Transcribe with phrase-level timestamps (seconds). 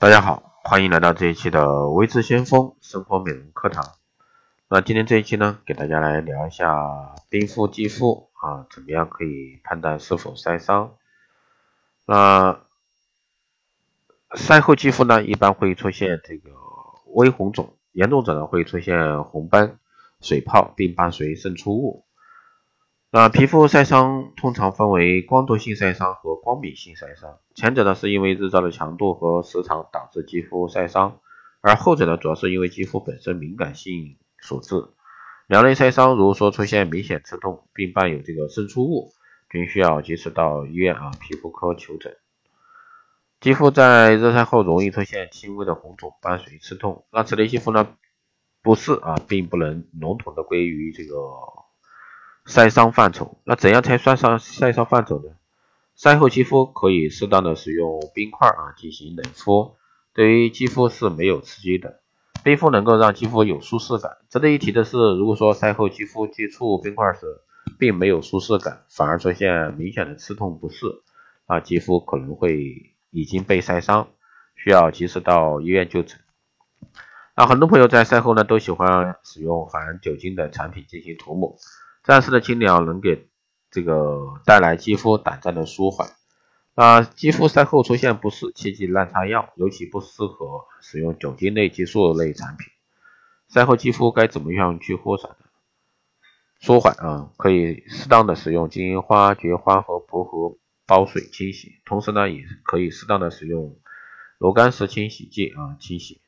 [0.00, 3.84] 大家好，欢迎来到这一期的微知先锋生活美容课堂。
[4.66, 10.94] 那今天这一期呢，给大家来聊一下冰敷肌肤啊，怎么样可以判断是否晒伤？
[12.06, 12.62] 那
[14.34, 16.48] 晒后肌肤呢，一般会出现这个
[17.12, 19.78] 微红肿，严重者呢会出现红斑、
[20.22, 22.06] 水泡，并伴随渗出物。
[23.12, 31.18] 那皮肤晒伤通常分为光度性晒伤和光敏性晒伤，前者呢是因为日照的强度和时长导致肌肤晒伤，
[31.60, 34.90] 而后者呢主要是因为肌肤本身敏感性所致。
[35.48, 39.10] 两类晒伤如果说出现明显刺痛，并伴有这个渗出物，
[39.50, 42.16] 均需要及时到医院啊皮肤科求诊。
[43.40, 47.04] 肌肤在热晒后容易出现轻微的红肿，伴随刺痛。
[47.10, 47.88] 那此类肌肤呢
[48.62, 51.16] 不适啊，并不能笼统的归于这个。
[52.46, 55.30] 晒伤范畴，那怎样才算上晒伤范畴呢？
[55.94, 59.76] 晒后肌肤可以适当的使用冰块啊进行冷敷，
[60.14, 62.00] 对于肌肤是没有刺激的。
[62.42, 64.16] 冰敷能够让肌肤有舒适感。
[64.30, 67.42] 值得一提的是，如果说晒后肌肤接触冰块时
[67.78, 70.86] 并没有舒适感，反而出现明显的刺痛不适，
[71.44, 74.08] 啊，肌肤可能会已经被晒伤，
[74.56, 76.18] 需要及时到医院就诊。
[77.36, 81.58] 那很多朋友在晒后呢都喜欢使用含酒精的产品进行涂抹。
[82.02, 83.28] 暂时的清凉能给
[83.70, 86.10] 这个带来肌肤短暂的舒缓。
[86.74, 92.68] 那肌肤晒后出现不适，切忌乱擦药，尤其不适合使用酒精类激素类产品。
[93.48, 95.44] 晒后肌肤该怎么样去舒缓呢？
[96.60, 100.56] 舒缓啊，可以适当的使用金银花、菊花和薄荷
[100.86, 103.76] 包水清洗，同时呢，也可以适当的使用
[104.38, 106.22] 螺杆石清洗剂啊清洗。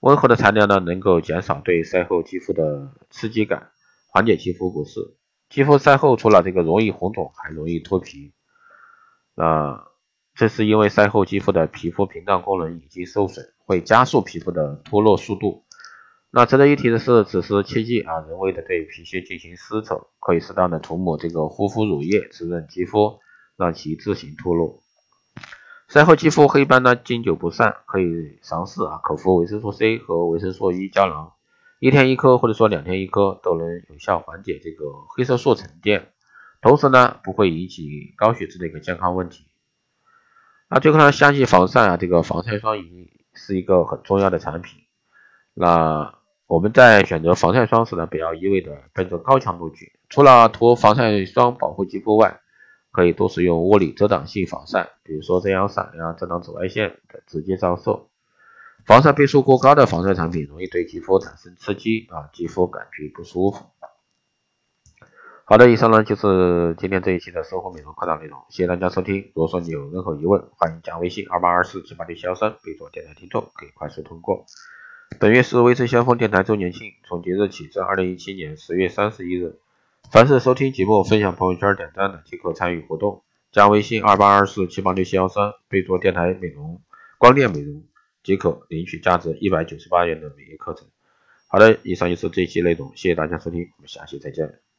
[0.00, 3.70] 温和的材料呢，能够减少对晒后肌肤的刺激感。
[4.12, 5.00] 缓解肌肤不适，
[5.48, 8.32] 肌肤晒后除了这个容易红肿，还容易脱皮。
[9.34, 9.86] 那
[10.34, 15.64] 这是因为晒后肌肤的皮肤屏障功能已经受损，会加速皮肤的脱落速度。
[16.32, 23.18] 那值得一提的是，此时切记啊，人为的对皮屑进行撕扯，可以适当的涂抹这个护肤乳液滋润肌肤，
[23.56, 24.82] 让其自行脱落。
[25.88, 31.32] 晒后肌肤黑斑呢，经久不散，可以尝试啊，口服维生素 C 和维生素 E 胶囊。
[31.80, 34.84] 一天一颗，或者说两天一颗，都能有效缓解这个
[35.16, 36.12] 黑色素沉淀，
[36.60, 39.46] 同时呢，不会引起高血脂的一个健康问题。
[40.68, 44.82] 那最后呢，夏季防晒啊，这个防晒霜已经是一个很重要的产品。
[45.54, 52.40] 那我们在选择防晒霜时呢，不要一味的奔着高强度去，除了涂防晒霜保护肌肤外，
[52.92, 58.09] 可以多使用物理遮挡性防晒，比如说遮阳伞呀，遮挡紫外线的直接照射。
[58.86, 63.66] 防晒倍数过高的防晒产品容易对肌肤产生刺激啊，肌肤感觉不舒服。
[65.44, 69.32] 好的，以上呢就是今天这一期的生活美容课堂内容，谢谢大家收听。
[69.34, 74.46] 如果说你有任何疑问，欢迎加微信二八二四七八六七幺三，备注电台听众，可以快速通过。
[75.18, 79.58] 本月是微知先锋电台周年庆，从即日起至二零一七年十月三十一日，
[80.12, 83.24] 凡是收听节目、分享朋友圈、点赞的，即可参与活动。
[83.50, 86.80] 加微信二八二四七八六七幺三，备注电台美容、
[87.18, 87.82] 光电美容。
[88.22, 90.88] 即可领取价值一百九十八元的每月课程。
[91.46, 94.69] 好的，以上就是这一期内容，谢谢大家收听，我们下期再见。